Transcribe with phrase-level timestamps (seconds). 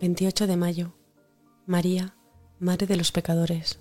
[0.00, 0.94] 28 de mayo.
[1.66, 2.16] María,
[2.58, 3.78] Madre de los Pecadores.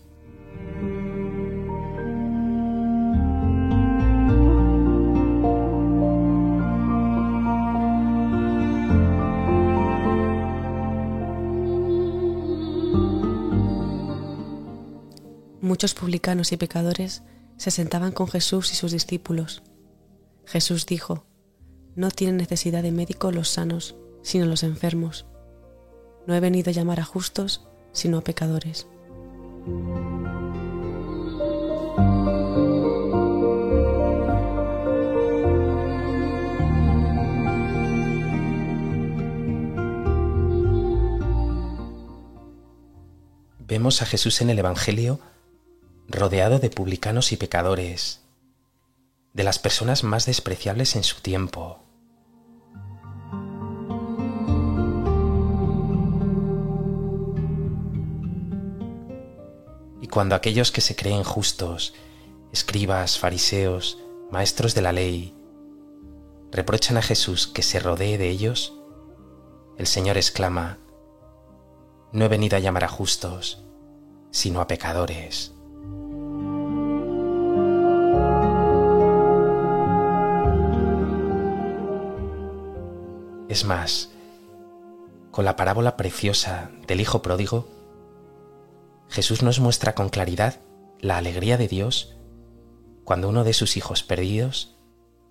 [15.61, 17.23] Muchos publicanos y pecadores
[17.55, 19.63] se sentaban con Jesús y sus discípulos.
[20.45, 21.25] Jesús dijo,
[21.95, 25.28] No tienen necesidad de médico los sanos, sino los enfermos.
[26.25, 28.87] No he venido a llamar a justos, sino a pecadores.
[43.59, 45.19] Vemos a Jesús en el Evangelio
[46.07, 48.21] rodeado de publicanos y pecadores,
[49.33, 51.83] de las personas más despreciables en su tiempo.
[60.01, 61.93] Y cuando aquellos que se creen justos,
[62.51, 63.99] escribas, fariseos,
[64.31, 65.35] maestros de la ley,
[66.51, 68.73] reprochan a Jesús que se rodee de ellos,
[69.77, 70.77] el Señor exclama,
[72.11, 73.63] No he venido a llamar a justos,
[74.31, 75.53] sino a pecadores.
[83.49, 84.09] Es más,
[85.31, 87.67] con la parábola preciosa del Hijo Pródigo,
[89.09, 90.59] Jesús nos muestra con claridad
[90.99, 92.15] la alegría de Dios
[93.03, 94.77] cuando uno de sus hijos perdidos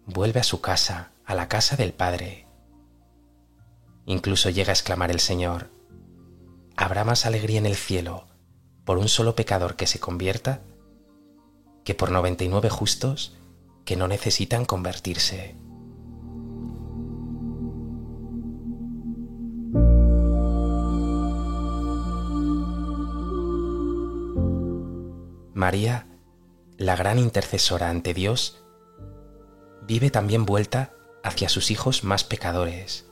[0.05, 2.47] vuelve a su casa, a la casa del Padre.
[4.05, 5.71] Incluso llega a exclamar el Señor,
[6.77, 8.27] ¿habrá más alegría en el cielo
[8.85, 10.63] por un solo pecador que se convierta
[11.85, 13.37] que por 99 justos
[13.85, 15.57] que no necesitan convertirse?
[25.59, 26.07] María,
[26.77, 28.63] la gran intercesora ante Dios,
[29.83, 30.93] vive también vuelta
[31.25, 33.11] hacia sus hijos más pecadores,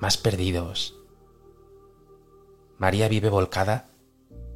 [0.00, 0.98] más perdidos.
[2.78, 3.90] María vive volcada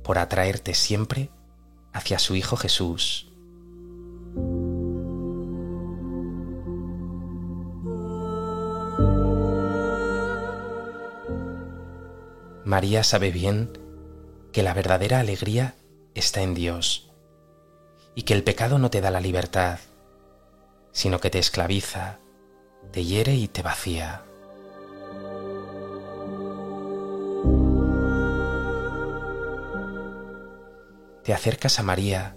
[0.02, 1.28] por atraerte siempre
[1.92, 3.30] hacia su Hijo Jesús.
[12.64, 13.70] María sabe bien
[14.50, 15.74] que la verdadera alegría
[16.14, 17.10] está en Dios
[18.14, 19.78] y que el pecado no te da la libertad,
[20.92, 22.18] sino que te esclaviza,
[22.90, 24.24] te hiere y te vacía.
[31.24, 32.36] Te acercas a María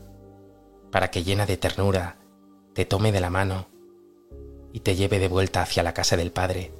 [0.91, 2.17] para que llena de ternura
[2.75, 3.69] te tome de la mano
[4.73, 6.73] y te lleve de vuelta hacia la casa del Padre,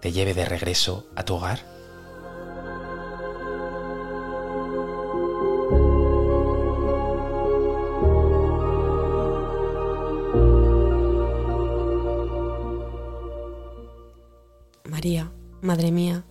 [0.00, 1.58] te lleve de regreso a tu hogar.
[15.04, 16.24] María, Madre mía,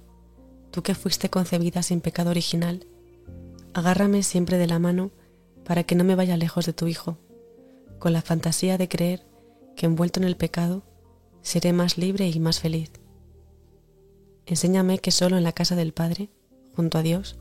[0.71, 2.87] tú que fuiste concebida sin pecado original,
[3.75, 5.11] agárrame siempre de la mano
[5.63, 7.19] para que no me vaya lejos de tu Hijo,
[7.99, 9.27] con la fantasía de creer
[9.75, 10.81] que envuelto en el pecado
[11.43, 12.89] seré más libre y más feliz.
[14.47, 16.29] Enséñame que solo en la casa del Padre,
[16.75, 17.37] junto a Dios,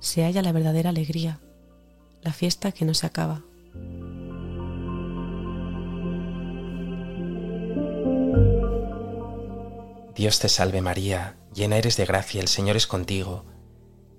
[0.00, 1.38] se halla la verdadera alegría,
[2.20, 3.44] la fiesta que no se acaba.
[10.14, 13.44] Dios te salve María, llena eres de gracia, el Señor es contigo,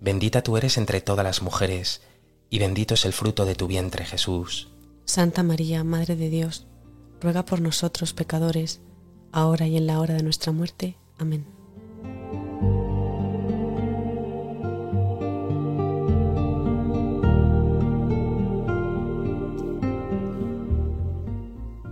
[0.01, 2.01] bendita tú eres entre todas las mujeres,
[2.49, 4.67] y bendito es el fruto de tu vientre Jesús.
[5.05, 6.67] Santa María, Madre de Dios,
[7.21, 8.81] ruega por nosotros pecadores,
[9.31, 10.97] ahora y en la hora de nuestra muerte.
[11.17, 11.45] Amén.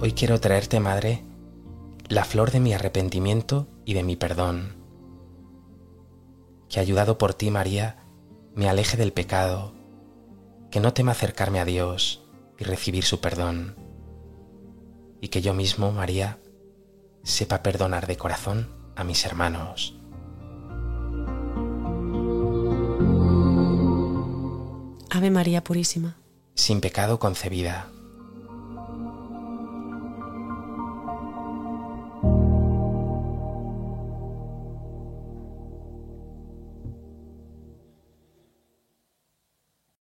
[0.01, 1.23] Hoy quiero traerte, Madre,
[2.09, 4.75] la flor de mi arrepentimiento y de mi perdón.
[6.69, 7.97] Que ayudado por ti, María,
[8.55, 9.73] me aleje del pecado,
[10.71, 12.25] que no tema acercarme a Dios
[12.57, 13.75] y recibir su perdón,
[15.21, 16.39] y que yo mismo, María,
[17.23, 19.97] sepa perdonar de corazón a mis hermanos.
[25.09, 26.17] Ave María Purísima,
[26.55, 27.89] Sin pecado concebida.